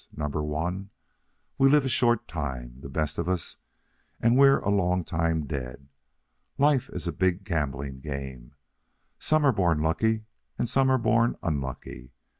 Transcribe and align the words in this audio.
Number 0.17 0.41
one: 0.43 0.89
We 1.59 1.69
live 1.69 1.85
a 1.85 1.87
short 1.87 2.27
time, 2.27 2.79
the 2.81 2.89
best 2.89 3.19
of 3.19 3.29
us, 3.29 3.57
and 4.19 4.35
we're 4.35 4.57
a 4.61 4.71
long 4.71 5.03
time 5.03 5.45
dead. 5.45 5.89
Life 6.57 6.89
is 6.89 7.07
a 7.07 7.11
big 7.13 7.43
gambling 7.43 7.99
game. 7.99 8.55
Some 9.19 9.45
are 9.45 9.51
born 9.53 9.79
lucky 9.79 10.25
and 10.57 10.67
some 10.67 10.89
are 10.89 10.97
born 10.97 11.35
unlucky. 11.43 12.13